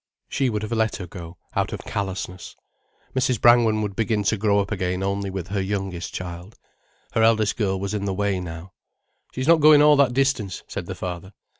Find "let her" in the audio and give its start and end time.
0.71-1.05